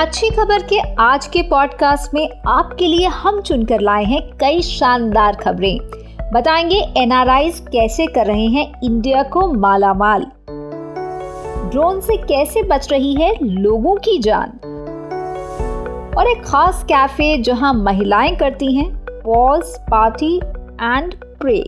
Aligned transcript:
अच्छी 0.00 0.28
खबर 0.30 0.62
के 0.62 0.78
आज 0.94 1.26
के 1.26 1.42
पॉडकास्ट 1.42 2.14
में 2.14 2.28
आपके 2.48 2.86
लिए 2.86 3.06
हम 3.06 3.40
चुनकर 3.40 3.80
लाए 3.80 4.04
हैं 4.04 4.20
कई 4.38 4.62
शानदार 4.62 5.34
खबरें। 5.34 5.78
बताएँगे 6.32 6.76
एनआरआई 6.96 7.50
कैसे 7.50 8.06
कर 8.06 8.26
रहे 8.26 8.46
हैं 8.46 8.64
इंडिया 8.84 9.22
को 9.22 9.46
माला 9.52 9.92
माल 9.94 10.26
ड्रोन 11.70 12.00
से 12.00 12.16
कैसे 12.16 12.62
बच 12.62 12.88
रही 12.92 13.14
है 13.14 13.32
लोगों 13.42 13.96
की 13.96 14.18
जान। 14.18 14.58
और 16.18 16.28
एक 16.28 16.44
खास 16.46 16.82
कैफ़े 16.84 17.36
जहाँ 17.42 17.74
महिलाएँ 17.74 18.36
करती 18.36 18.74
हैं 18.76 18.90
पॉल्स 19.08 19.76
पार्टी 19.90 20.36
एंड 20.82 21.14
प्रे 21.42 21.60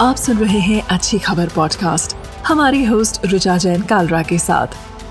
आप 0.00 0.16
सुन 0.16 0.38
रहे 0.38 0.60
हैं 0.60 0.82
अच्छी 0.90 1.18
खबर 1.18 1.48
पॉडकास्ट 1.48 2.27
हमारी 2.48 2.84
होस्ट 2.84 3.26
रुचा 3.26 3.56
जैन 3.56 3.82
कालरा 3.82 4.22
के 4.22 4.38
साथ। 4.38 4.66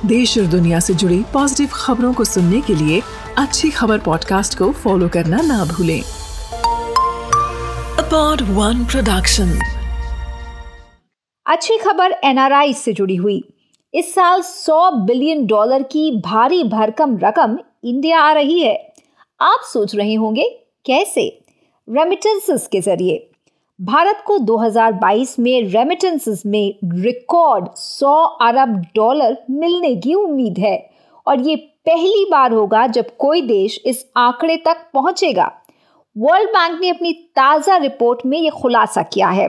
देश 0.05 0.37
और 0.37 0.45
दुनिया 0.45 0.79
से 0.79 0.93
जुड़ी 0.93 1.25
पॉजिटिव 1.33 1.69
खबरों 1.73 2.13
को 2.13 2.23
सुनने 2.23 2.61
के 2.61 2.75
लिए 2.75 3.01
अच्छी 3.37 3.69
खबर 3.69 3.99
पॉडकास्ट 3.99 4.57
को 4.57 4.71
फॉलो 4.71 5.09
करना 5.09 5.41
ना 5.41 5.65
भूलें। 5.65 6.01
अपॉड 8.05 8.41
वन 8.41 8.85
प्रोडक्शन 8.85 9.59
अच्छी 11.45 11.77
खबर 11.77 12.11
एनआरआई 12.23 12.73
से 12.73 12.93
जुड़ी 12.93 13.15
हुई। 13.15 13.43
इस 13.93 14.13
साल 14.13 14.41
100 14.41 14.91
बिलियन 14.91 15.45
डॉलर 15.47 15.83
की 15.83 16.21
भारी 16.25 16.63
भरकम 16.63 17.17
रकम 17.17 17.57
इंडिया 17.83 18.19
आ 18.19 18.31
रही 18.31 18.59
है। 18.59 18.93
आप 19.41 19.59
सोच 19.73 19.95
रहे 19.95 20.13
होंगे, 20.13 20.43
कैसे? 20.85 21.43
रेमिटेंसेस 21.89 22.67
के 22.71 22.81
ज़रिए। 22.81 23.29
भारत 23.79 24.23
को 24.27 24.37
2022 24.39 25.37
में 25.39 25.69
रेमिटेंसेस 25.69 26.41
में 26.45 26.75
रिकॉर्ड 26.83 27.65
100 27.77 28.13
अरब 28.41 28.75
डॉलर 28.95 29.37
मिलने 29.49 29.95
की 29.95 30.13
उम्मीद 30.13 30.57
है। 30.59 30.77
और 31.27 31.41
ये 31.41 31.55
पहली 31.85 32.25
बार 32.31 32.53
होगा 32.53 32.87
जब 32.87 33.15
कोई 33.17 33.41
देश 33.41 33.79
इस 33.85 34.03
आंकड़े 34.17 34.55
तक 34.57 34.77
पहुंचेगा। 34.93 35.51
वर्ल्ड 36.15 36.49
बैंक 36.49 36.79
ने 36.81 36.89
अपनी 36.89 37.13
ताज़ा 37.35 37.77
रिपोर्ट 37.77 38.25
में 38.25 38.37
ये 38.39 38.49
खुलासा 38.49 39.01
किया 39.03 39.29
है। 39.29 39.47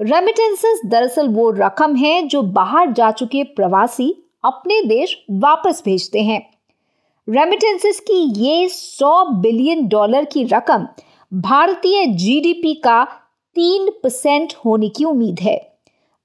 रेमिटेंसेस 0.00 0.80
दरअसल 0.86 1.28
वो 1.28 1.50
रकम 1.50 1.96
है 1.96 2.22
जो 2.22 2.42
बाहर 2.42 2.92
जा 2.92 3.10
चुके 3.10 3.42
प्रवासी 3.56 4.12
अपने 4.44 4.82
देश 4.82 5.16
वापस 5.30 5.82
भेजते 5.84 6.22
हैं। 6.22 6.40
रेमिटेंसेस 7.28 8.00
की 8.00 8.22
ये 8.42 8.68
100 8.68 9.24
बिलियन 9.32 9.88
डॉलर 9.88 10.24
की 10.24 10.44
रकम 10.44 10.86
भारतीय 11.32 12.06
जीडीपी 12.06 12.74
का 12.74 13.06
तीन 13.54 13.90
परसेंट 13.90 14.54
होने 14.64 14.88
की 14.88 15.04
उम्मीद 15.04 15.40
है। 15.40 15.78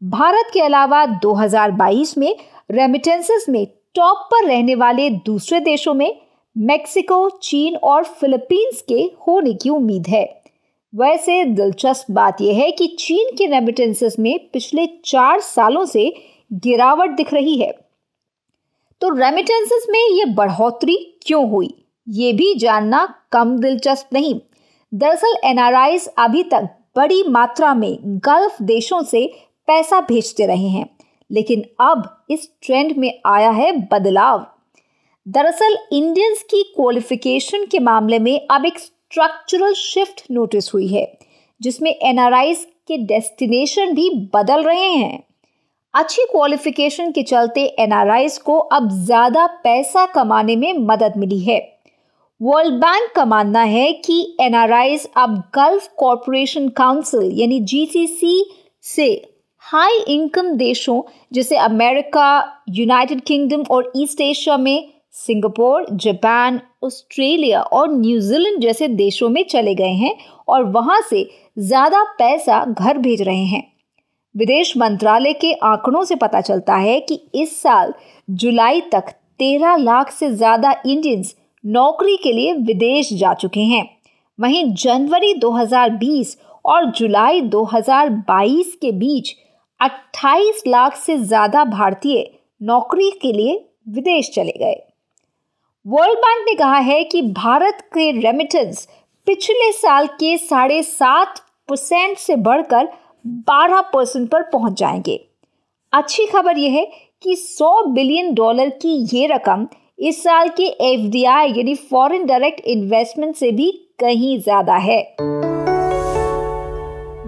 भारत 0.03 0.52
के 0.53 0.61
अलावा 0.61 1.05
2022 1.05 2.17
में 2.17 2.36
रेमिटेंसेस 2.71 3.45
में 3.49 3.67
टॉप 3.95 4.17
पर 4.17 4.45
रहने 4.45 4.75
वाले 4.75 5.09
दूसरे 5.09 5.59
देशों 5.59 5.94
में 5.94 6.21
मेक्सिको, 6.58 7.30
चीन 7.30 7.75
और 7.75 8.03
फिलीपींस 8.03 8.81
के 8.81 9.11
होने 9.27 9.53
की 9.53 9.69
उम्मीद 9.69 10.08
है। 10.08 10.41
वैसे 10.95 11.45
दिलचस्प 11.45 12.05
बात 12.11 12.41
यह 12.41 12.58
है 12.58 12.71
कि 12.71 12.88
चीन 12.88 13.36
के 13.38 13.45
रेमिटेंसेस 13.45 14.19
में 14.19 14.39
पिछले 14.53 14.88
चार 15.05 15.39
सालों 15.39 15.86
से 15.86 16.14
गिरावट 16.53 17.09
दिख 17.09 17.33
रही 17.33 17.58
है। 17.58 17.71
तो 19.02 19.09
रेमिटेंसेस 19.09 19.86
में 19.89 19.99
ये 19.99 20.25
बढ़ोतरी 20.25 21.17
क्यों 21.21 21.49
हुई? 21.49 21.86
ये 22.09 22.33
भी 22.33 22.55
जानना 22.55 23.16
कम 23.31 23.58
दिलचस्प 23.58 24.09
नहीं। 24.14 24.39
दरअसल 24.93 25.33
एनआरआई 25.43 25.97
अभी 26.17 26.43
तक 26.43 26.69
बड़ी 26.95 27.23
मात्रा 27.23 27.73
में 27.73 27.97
गल्फ 28.25 28.61
देशों 28.61 29.01
से 29.03 29.25
पैसा 29.67 29.99
भेजते 30.01 30.45
रहे 30.45 30.67
हैं। 30.67 30.85
लेकिन 31.31 31.63
अब 31.81 32.03
इस 32.31 32.49
ट्रेंड 32.63 32.95
में 32.97 33.11
आया 33.25 33.49
है 33.49 33.71
बदलाव। 33.87 34.45
दरअसल 35.25 35.77
इंडियंस 35.91 36.43
की 36.43 36.64
क्वालिफिकेशन 36.75 37.65
के 37.65 37.80
मामले 37.80 38.19
में 38.19 38.47
अब 38.52 38.65
एक 38.65 38.80
स्ट्रक्चरल 38.80 39.73
शिफ्ट 39.73 40.23
नोटिस 40.31 40.73
हुई 40.73 40.87
है, 40.87 41.17
जिसमें 41.61 41.91
एनआरआई 41.91 42.53
के 42.87 42.97
डेस्टिनेशन 42.97 43.93
भी 43.93 44.09
बदल 44.35 44.64
रहे 44.64 44.89
हैं। 44.89 45.23
अच्छी 45.93 46.25
क्वालिफिकेशन 46.31 47.11
के 47.11 47.23
चलते 47.23 47.65
एनआरआई 47.80 48.27
को 48.45 48.58
अब 48.58 48.89
ज़्यादा 48.89 49.45
पैसा 49.64 50.05
कमाने 50.05 50.55
में 50.55 50.73
मदद 50.77 51.14
मिली 51.17 51.39
है। 51.39 51.59
वर्ल्ड 52.42 52.73
बैंक 52.73 53.11
का 53.16 53.23
मानना 53.26 53.61
है 53.61 53.92
कि 53.95 54.38
एनआरआई 54.42 54.98
अब 55.17 55.36
गल्फ 55.55 55.88
कॉरपोरेशन 55.98 56.67
काउंसिल, 56.70 57.32
यानी 57.33 57.60
जीसीसी 57.61 58.45
से 58.83 59.08
हाई 59.64 59.98
इनकम 60.08 60.52
देशों, 60.58 61.02
जैसे 61.33 61.58
अमेरिका, 61.58 62.61
यूनाइटेड 62.70 63.22
किंगडम 63.22 63.64
और 63.72 63.92
ईस्ट 63.98 64.22
एशिया 64.22 64.58
में 64.58 64.88
सिंगापुर, 65.16 65.86
जापान, 65.94 66.61
ऑस्ट्रेलिया 66.83 67.61
और 67.61 67.92
न्यूजीलैंड 67.92 68.61
जैसे 68.61 68.88
देशों 68.88 69.30
में 69.30 69.44
चले 69.44 69.73
गए 69.76 69.94
हैं 69.95 70.16
और 70.48 70.64
वहाँ 70.71 71.02
से 71.02 71.27
ज़्यादा 71.58 72.04
पैसा 72.20 72.64
घर 72.66 72.98
भेज 72.98 73.21
रहे 73.21 73.44
हैं। 73.45 73.64
विदेश 74.36 74.76
मंत्रालय 74.77 75.33
के 75.33 75.52
आंकड़ों 75.54 76.04
से 76.04 76.16
पता 76.16 76.42
चलता 76.42 76.76
है 76.77 77.00
कि 77.02 77.20
इस 77.36 77.61
साल 77.61 77.94
जुलाई 78.30 78.82
तक 78.92 79.14
13 79.39 79.76
लाख 79.77 80.11
से 80.11 80.32
ज़्यादा 80.32 80.73
इंडियंस 80.86 81.36
नौकरी 81.64 82.15
के 82.17 82.31
लिए 82.31 82.53
विदेश 82.53 83.14
जा 83.14 83.33
चुके 83.33 83.59
हैं। 83.59 83.87
वहीं 84.39 84.64
जनवरी 84.73 85.33
2020 85.33 86.36
और 86.65 86.86
जुलाई 86.92 87.42
2022 87.42 88.73
के 88.81 88.92
बीच 88.92 89.36
28 89.80 90.61
लाख 90.67 90.95
से 90.95 91.17
ज़्यादा 91.17 91.64
भारतीय 91.64 92.30
नौकरी 92.61 93.09
के 93.11 93.31
लिए 93.31 93.65
विदेश 93.89 94.30
चले 94.33 94.52
गए। 94.52 94.75
वर्ल्ड 95.86 96.20
बैंक 96.20 96.45
ने 96.45 96.55
कहा 96.55 96.77
है 96.77 97.03
कि 97.03 97.21
भारत 97.21 97.81
के 97.93 98.11
रेमिटेंस 98.21 98.87
पिछले 99.27 99.71
साल 99.71 100.08
के 100.08 100.37
साढ़े 100.37 100.81
सात 100.83 101.39
परसेंट 101.70 102.17
से 102.17 102.36
बढ़कर 102.36 102.87
12 103.49 103.81
परसेंट 103.93 104.30
पर 104.30 104.41
पहुँच 104.43 104.80
जाएँगे। 104.80 105.20
अच्छी 105.93 106.26
खबर 106.26 106.58
यह 106.58 106.71
है 106.71 106.86
कि 107.21 107.36
100 107.36 107.86
बिलियन 107.87 108.33
डॉलर 108.33 108.70
की 108.81 109.17
ये 109.17 109.27
रकम 109.27 109.67
इस 109.99 110.21
साल 110.23 110.49
की 110.49 110.65
एफडीआई 110.65 111.48
यानी 111.48 111.73
फॉरेन 111.76 112.26
डायरेक्ट 112.26 112.60
इन्वेस्टमेंट 112.60 113.36
से 113.36 113.52
भी 113.52 113.71
कहीं 113.99 114.37
ज़्यादा 114.39 114.76
है। 114.76 115.02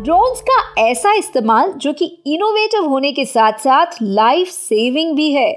ड्रोन्स 0.04 0.42
का 0.42 0.82
ऐसा 0.82 1.14
इस्तेमाल 1.14 1.72
जो 1.72 1.94
कि 1.94 2.06
इनोवेटिव 2.28 2.86
होने 2.86 3.12
के 3.12 3.26
साथ 3.26 3.54
साथ 3.54 3.98
लाइफ 4.02 4.48
सेविंग 4.48 5.16
भी 5.16 5.32
है। 5.32 5.52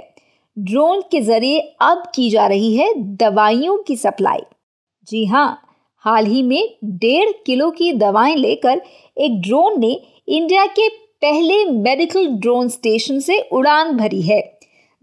ड्रोन 0.59 1.03
के 1.11 1.21
ज़रिए 1.21 1.61
अब 1.83 2.03
की 2.15 2.29
जा 2.31 2.47
रही 2.47 2.75
है 2.77 2.93
दवाइयों 2.97 3.77
की 3.77 3.97
सप्लाई। 3.97 4.43
जी 5.09 5.25
हाँ 5.25 5.63
हाल 6.05 6.27
ही 6.27 6.43
में 6.43 6.77
डेढ़ 6.85 7.31
किलो 7.47 7.71
की 7.71 7.93
दवाएँ 7.93 8.37
लेकर 8.37 8.83
एक 9.17 9.41
ड्रोन 9.41 9.81
ने 9.81 10.01
इंडिया 10.29 10.67
के 10.67 10.89
पहले 11.23 11.65
मेडिकल 11.65 12.27
ड्रोन 12.27 12.69
स्टेशन 12.69 13.21
से 13.21 13.39
उड़ान 13.53 13.97
भरी 13.97 14.23
है। 14.23 14.54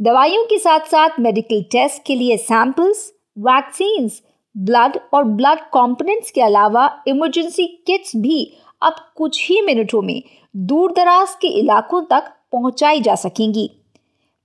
दवाइयों 0.02 0.44
के 0.46 0.58
साथ 0.60 0.80
साथ 0.80 1.10
मेडिकल 1.20 1.62
टेस्ट 1.62 2.04
के 2.06 2.16
लिए 2.16 2.38
सैंपल्स 2.38 3.14
वैक्सीन 3.38 4.10
ब्लड 4.56 4.98
और 5.14 5.24
ब्लड 5.24 5.60
कंपोनेंट्स 5.60 6.32
के 6.32 6.42
अलावा 6.42 7.04
इमरजेंसी 7.08 7.66
किट्स 7.88 8.16
भी 8.16 8.40
अब 8.82 8.96
कुछ 9.16 9.50
ही 9.50 9.62
मिनटों 9.62 10.02
में 10.02 10.24
दूर 10.56 10.92
दराज 10.92 11.36
के 11.42 11.48
इलाकों 11.48 12.02
तक 12.02 12.32
पहुंचाई 12.52 13.02
जा 13.02 13.16
सकेंगी। 13.16 13.70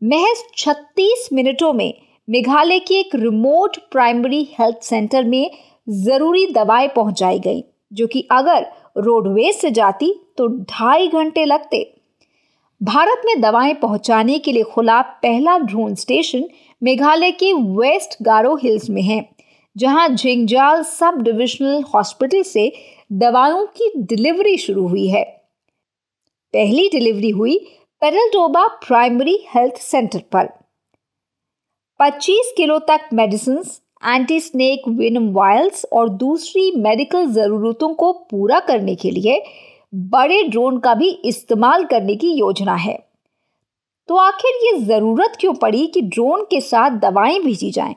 महज 0.02 0.44
36 0.58 1.32
मिनटों 1.32 1.72
में 1.72 1.92
मेघालय 2.28 2.78
के 2.78 3.00
एक 3.00 3.14
रिमोट 3.14 3.76
प्राइमरी 3.92 4.46
हेल्थ 4.60 4.82
सेंटर 4.82 5.24
में 5.24 5.50
ज़रूरी 5.88 6.46
दवाएँ 6.46 6.88
पहुंचाई 6.88 7.38
गई, 7.38 7.64
जो 7.92 8.06
कि 8.06 8.28
अगर 8.32 8.66
रोडवेज़ 8.98 9.56
से 9.56 9.70
जाती 9.70 10.14
तो 10.38 10.48
ढाई 10.48 11.08
घंटे 11.08 11.44
लगते। 11.44 11.95
भारत 12.80 13.22
में 13.24 13.40
दवाएँ 13.40 13.74
पहुँचाने 13.74 14.38
के 14.38 14.52
लिए 14.52 14.62
खुला 14.62 15.00
पहला 15.22 15.56
ड्रोन 15.58 15.94
स्टेशन 15.94 16.44
मेघालय 16.82 17.30
के 17.32 17.52
वेस्ट 17.52 18.16
गारो 18.22 18.54
हिल्स 18.56 18.88
में 18.90 19.02
है, 19.02 19.24
जहाँ 19.76 20.08
झिंगजाल 20.08 20.82
सब 20.82 21.22
डिविजनल 21.22 21.82
हॉस्पिटल 21.94 22.42
से 22.42 22.72
दवाओं 23.12 23.64
की 23.78 23.90
डिलीवरी 23.98 24.56
शुरू 24.58 24.86
हुई 24.88 25.06
है। 25.08 25.24
पहली 26.54 26.88
डिलीवरी 26.88 27.30
हुई 27.30 27.58
पेरलडोबा 28.02 28.66
प्राइमरी 28.86 29.38
हेल्थ 29.54 29.80
सेंटर 29.80 30.22
पर। 30.32 30.48
25 32.00 32.52
किलो 32.56 32.78
तक 32.88 33.08
medicine 33.12 33.62
anti 34.02 34.40
snake 34.40 34.88
venom 34.88 35.30
vials 35.32 35.84
और 35.92 36.08
दूसरी 36.08 36.70
मेडिकल 36.78 37.26
ज़रूरतों 37.32 37.94
को 37.94 38.12
पूरा 38.30 38.60
करने 38.60 38.94
के 38.94 39.10
लिए 39.10 39.42
बड़े 39.94 40.42
ड्रोन 40.42 40.78
का 40.78 40.94
भी 40.94 41.08
इस्तेमाल 41.10 41.84
करने 41.84 42.16
की 42.16 42.30
योजना 42.30 42.74
है। 42.74 43.06
तो 44.08 44.16
आखिर 44.16 44.50
ये 44.50 44.80
ज़रूरत 44.80 45.32
क्यों 45.40 45.54
पड़ी 45.54 45.86
कि 45.86 46.00
ड्रोन 46.00 46.44
के 46.44 46.60
साथ 46.60 46.90
दवाएँ 46.90 47.40
भेजी 47.40 47.70
जाएँ? 47.70 47.96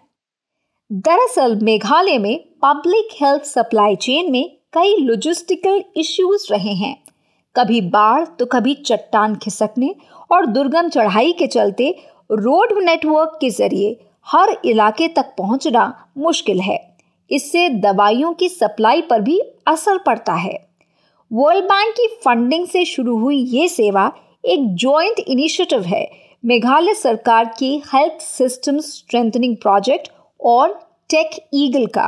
दरअसल, 0.92 1.56
मेघालय 1.56 2.18
में 2.18 2.40
पब्लिक 2.62 3.08
हेल्थ 3.22 3.44
सप्लाई 3.44 3.96
चेन 3.96 4.32
में 4.32 4.58
कई 4.74 4.96
लॉजिस्टिकल 5.00 5.84
इश्यूज़ 5.98 6.48
रहे 6.52 6.74
हैं। 6.74 7.04
कभी 7.56 7.82
बाढ़ 7.82 8.26
तो 8.26 8.46
कभी 8.46 8.74
चट्टान 8.76 9.36
खिसकने 9.36 9.96
और 10.32 10.46
दुर्गम 10.46 10.90
चढ़ाई 10.90 11.32
के 11.32 11.48
चलते 11.48 11.96
रोड 12.32 12.84
नेटवर्क 12.84 13.38
के 13.42 13.50
ज़रिए 13.50 14.00
हर 14.28 14.58
इलाके 14.66 15.08
तक 15.08 15.26
पहुँचना 15.38 16.08
मुश्किल 16.18 16.60
है। 16.60 16.98
इससे 17.32 17.70
दवाइयों 17.70 18.34
की 18.34 18.50
सप्लाई 18.50 19.02
पर 19.02 19.22
भी 19.22 19.40
असर 19.68 19.98
पड़ता 19.98 20.34
है। 20.34 20.69
वर्ल्ड 21.32 21.66
बैंक 21.66 21.94
की 21.94 22.08
फंडिंग 22.08 22.68
से 22.68 22.86
शुरू 22.86 23.18
हुई 23.18 23.38
ये 23.38 23.68
सेवा 23.68 24.12
एक 24.46 24.76
जॉइंट 24.76 25.20
इनिशिएटिव 25.20 25.84
है। 25.84 26.10
मेघालय 26.46 26.94
सरकार 26.94 27.46
की 27.60 27.82
हेल्थ 27.94 28.22
सिस्टम 28.22 28.80
स्ट्रेंथनिंग 28.80 29.56
प्रोजेक्ट 29.56 30.10
और 30.40 30.74
टेक 31.10 31.30
ईगल 31.54 31.86
का। 31.86 32.08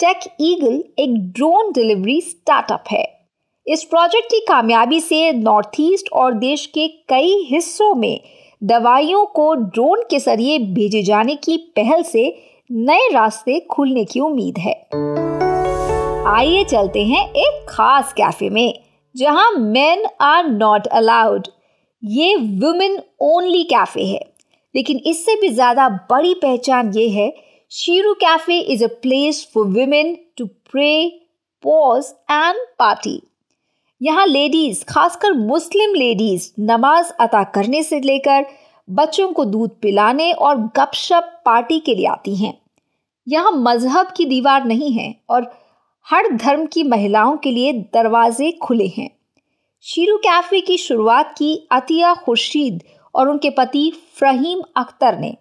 टेक 0.00 0.20
ईगल 0.40 0.82
एक 0.98 1.18
ड्रोन 1.32 1.72
डिलीवरी 1.72 2.20
स्टार्टअप 2.20 2.84
है। 2.90 3.04
इस 3.66 3.84
प्रोजेक्ट 3.84 4.26
की 4.26 4.40
कामयाबी 4.48 5.00
से 5.00 5.32
नॉर्थ 5.32 5.80
ईस्ट 5.80 6.12
और 6.12 6.34
देश 6.34 6.66
के 6.66 6.88
कई 6.88 7.46
हिस्सों 7.50 7.94
में 7.94 8.20
दवाइयों 8.62 9.24
को 9.26 9.54
ड्रोन 9.54 10.02
के 10.10 10.18
ज़रिए 10.18 10.58
भेजे 10.58 11.02
जाने 11.02 11.36
की 11.36 11.56
पहल 11.76 12.02
से 12.02 12.28
नए 12.70 13.08
रास्ते 13.12 13.60
खुलने 13.60 14.04
की 14.04 14.20
उम्मीद 14.20 14.58
है। 14.58 14.74
आइए 16.26 16.62
चलते 16.64 17.04
हैं 17.06 17.20
एक 17.30 17.66
खास 17.68 18.12
कैफ़े 18.12 18.48
में, 18.50 18.74
जहाँ 19.14 19.50
मेन 19.52 20.04
आर 20.20 20.46
नॉट 20.46 20.86
अलाउड 20.86 21.46
ये 22.02 22.34
वुमेन 22.36 22.98
ओनली 23.22 23.62
कैफ़े 23.64 24.04
है। 24.04 24.20
लेकिन 24.74 24.98
इससे 25.06 25.34
भी 25.40 25.48
ज़्यादा 25.48 25.88
बड़ी 26.10 26.32
पहचान 26.34 26.90
ये 26.94 27.08
है 27.08 27.32
Sheroes 27.72 28.14
cafe 28.14 28.58
is 28.58 28.82
a 28.84 28.88
place 29.02 29.46
for 29.54 29.66
women 29.66 30.16
to 30.38 30.46
pray 30.70 30.88
pause 31.64 32.12
and 32.30 32.56
party 32.78 33.20
यहाँ 34.00 34.26
लेडीज़ 34.26 34.84
खासकर 34.88 35.32
मुस्लिम 35.34 35.94
लेडीज़ 35.94 36.50
नमाज़ 36.62 37.12
अता 37.20 37.42
करने 37.54 37.82
से 37.82 38.00
लेकर 38.00 38.46
बच्चों 38.88 39.28
को 39.32 39.44
दूध 39.44 39.78
पिलाने 39.82 40.32
और 40.32 40.56
गपशप 40.76 41.30
पार्टी 41.46 41.78
के 41.80 41.94
लिए 41.94 42.06
आती 42.06 42.34
हैं। 42.36 42.52
यहाँ 43.26 43.52
मज़हब 43.52 44.12
की 44.16 44.24
दीवार 44.24 44.64
नहीं 44.64 44.92
है 44.92 45.14
और 45.30 45.50
हर 46.06 46.28
धर्म 46.32 46.66
की 46.66 46.82
महिलाओं 46.82 47.36
के 47.36 47.50
लिए 47.50 47.72
दरवाजे 47.94 48.50
खुले 48.52 48.86
हैं। 48.86 49.08
शीरू 49.84 50.16
कैफ़े 50.16 50.60
की 50.60 50.76
शुरुआत 50.78 51.34
की 51.38 51.68
अतिया 51.72 52.14
खुर्शीद 52.14 52.82
और 53.14 53.28
उनके 53.28 53.50
पति 53.50 53.90
फ़हीम 54.20 54.60
अख्तर 54.76 55.18
ने। 55.18 55.36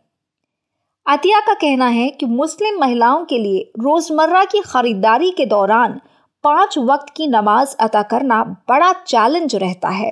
अतिया 1.05 1.39
का 1.39 1.53
कहना 1.53 1.87
है 1.87 2.09
कि 2.09 2.25
मुस्लिम 2.25 2.79
महिलाओं 2.79 3.25
के 3.25 3.37
लिए 3.37 3.59
रोज़मर्रा 3.79 4.43
की 4.45 4.61
ख़रीदारी 4.61 5.31
के 5.31 5.45
दौरान 5.45 5.99
पाँच 6.43 6.77
वक्त 6.77 7.13
की 7.17 7.27
नमाज़ 7.27 7.75
अदा 7.75 8.01
करना 8.03 8.43
बड़ा 8.69 8.91
चैलेंज 8.93 9.55
रहता 9.55 9.89
है। 9.89 10.11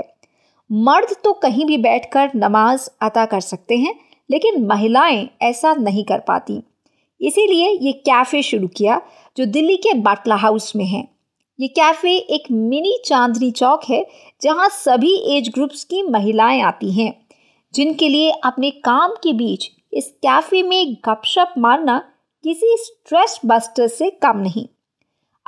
मर्द 0.70 1.16
तो 1.24 1.34
कहीं 1.34 1.66
भी 1.66 1.78
बैठकर 1.78 2.32
नमाज़ 2.36 2.90
अता 3.02 3.26
कर 3.26 3.40
सकते 3.40 3.78
हैं, 3.78 3.96
लेकिन 4.30 4.66
महिलाएँ 4.66 5.28
ऐसा 5.42 5.74
नहीं 5.74 6.04
कर 6.04 6.20
पाती। 6.20 6.62
इसीलिए 7.24 7.70
ये 7.82 7.92
कैफ़े 8.02 8.42
शुरू 8.44 8.68
किया, 8.68 9.02
जो 9.38 9.46
दिल्ली 9.48 9.76
के 9.78 9.94
बाटला 10.00 10.36
हाउस 10.36 10.76
में 10.76 10.86
है। 10.86 11.08
ये 11.60 11.68
कैफ़े 11.70 12.12
एक 12.12 12.52
मिनी 12.52 12.98
चांदनी 13.06 13.50
चौक 13.52 13.84
है, 13.90 14.06
जहाँ 14.42 14.70
सभी 14.72 15.16
एज 15.38 15.50
ग्रुप्स 15.50 15.84
की 15.84 16.02
महिलाएँ 16.04 16.62
आती 16.62 16.92
हैं, 16.92 17.14
जिनके 17.74 18.08
लिए 18.10 18.32
अपने 18.44 18.72
काम 18.72 19.14
के 19.24 19.34
बीच 19.34 19.70
इस 19.94 20.08
कैफ़े 20.24 20.62
में 20.64 20.94
गपशप 21.06 21.54
मारना 21.58 21.98
किसी 22.44 22.76
स्ट्रेस 22.78 23.40
बस्टर 23.46 23.88
से 23.88 24.10
कम 24.24 24.38
नहीं। 24.38 24.66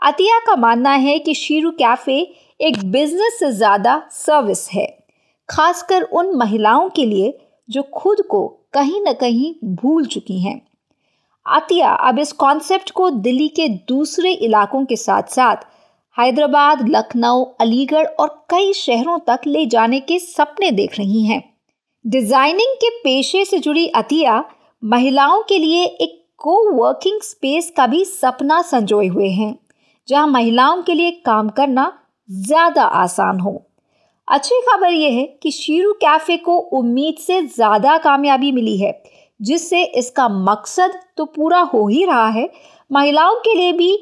अतिया 0.02 0.40
का 0.40 0.56
मानना 0.56 0.92
है 0.92 1.18
कि 1.20 1.34
शीरू 1.34 1.72
कैफ़े 1.72 2.20
एक 2.60 2.84
बिज़नेस 2.86 3.40
से 3.40 3.52
ज़्यादा 3.52 3.98
सर्विस 4.12 4.68
है, 4.72 4.86
खासकर 5.50 6.04
उन 6.04 6.36
महिलाओं 6.38 6.90
के 6.90 7.06
लिए 7.06 7.38
जो 7.70 7.84
खुद 7.94 8.22
को 8.22 8.48
कहीं 8.74 9.02
ना 9.02 9.14
कहीं 9.14 9.54
भूल 9.76 10.06
चुकी 10.06 10.40
हैं। 10.40 10.62
आतिया, 11.46 11.90
अब 11.90 12.20
इस 12.20 12.32
कॉन्सेप्ट 12.34 12.92
को 12.92 13.10
दिल्ली 13.12 13.48
के 13.50 13.68
दूसरे 13.88 14.32
इलाकों 14.34 14.84
के 14.86 14.96
साथ 14.96 15.24
साथ 15.30 15.66
हैदराबाद, 16.18 16.88
लखनऊ, 16.90 17.44
अलीगढ़ 17.62 18.06
और 18.06 18.30
कई 18.50 18.72
शहरों 18.74 19.18
तक 19.20 19.42
ले 19.48 19.66
जाने 19.66 20.00
के 20.02 20.20
सपने 20.20 20.72
देख 20.72 20.98
रही 21.00 21.26
हैं। 21.26 21.42
डिज़ाइनिंग 22.06 22.76
के 22.76 22.90
पेशे 23.00 23.44
से 23.46 23.60
जुड़ी 23.60 23.88
अतिया 23.96 24.44
महिलाओं 24.84 25.42
के 25.44 25.58
लिए 25.58 25.84
एक 25.86 26.22
को 26.40 26.58
वर्किंग 26.74 27.22
स्पेस 27.22 27.72
का 27.78 27.88
भी 27.88 28.04
सपना 28.06 28.62
संजोए 28.62 29.08
हुए 29.08 29.30
हैं, 29.30 29.56
जहाँ 30.08 30.28
महिलाओं 30.28 30.82
के 30.84 30.94
लिए 30.94 31.12
काम 31.26 31.50
करना 31.50 31.92
ज़्यादा 32.30 32.84
आसान 32.84 33.40
हो। 33.40 33.62
अच्छी 34.28 34.62
खबर 34.62 34.92
यह 34.92 35.14
है 35.14 35.26
कि 35.44 35.52
शीरू 35.52 35.94
कैफ़े 35.96 36.38
को 36.38 36.58
उम्मीद 36.74 37.16
से 37.18 37.42
ज़्यादा 37.44 37.98
कामयाबी 37.98 38.52
मिली 38.52 38.78
है 38.78 38.92
जिससे 39.40 39.84
इसका 39.84 40.28
मकसद 40.30 41.00
तो 41.18 41.26
पूरा 41.26 41.60
हो 41.74 41.88
ही 41.88 42.06
रहा 42.06 42.28
है। 42.28 42.50
महिलाओं 42.92 43.36
के 43.36 43.54
लिए 43.54 43.72
भी 43.74 43.98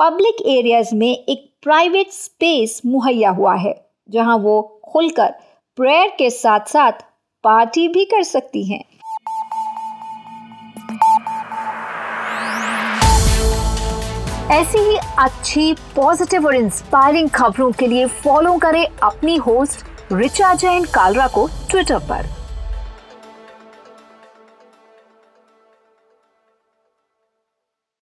पब्लिक 0.00 0.42
एरियाज़ 0.48 0.94
में 0.94 1.08
एक 1.08 1.48
प्राइवेट 1.62 2.10
स्पेस 2.10 2.80
मुहैया 2.86 3.30
हुआ 3.30 3.54
है, 3.54 3.74
जहाँ 4.08 4.36
वो 4.36 4.60
खुलकर 4.84 5.34
प्रेयर 5.78 6.08
के 6.08 6.30
साथ 6.30 6.66
साथ 6.66 7.04
पार्टी 7.44 7.86
भी 7.88 8.04
कर 8.04 8.22
सकती 8.22 8.64
हैं। 8.64 8.84
ऐसी 14.52 14.78
ही 14.80 14.96
अच्छी 15.18 15.72
पॉजिटिव 15.96 16.46
और 16.46 16.54
इंस्पायरिंग 16.54 17.28
खबरों 17.30 17.70
के 17.72 17.86
लिए 17.86 18.06
फॉलो 18.24 18.56
करें 18.58 18.86
अपनी 18.86 19.36
होस्ट 19.38 20.12
रिचा 20.12 20.54
जैन 20.54 20.84
कालरा 20.84 21.26
को 21.28 21.46
ट्विटर 21.70 21.98
पर। 22.08 22.39